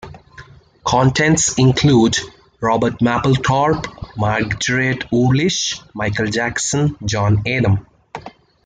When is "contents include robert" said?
0.83-3.01